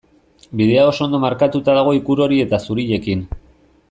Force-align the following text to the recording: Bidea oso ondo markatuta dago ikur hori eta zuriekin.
Bidea 0.61 0.85
oso 0.91 1.03
ondo 1.07 1.19
markatuta 1.27 1.75
dago 1.81 1.93
ikur 2.01 2.23
hori 2.29 2.41
eta 2.47 2.61
zuriekin. 2.65 3.23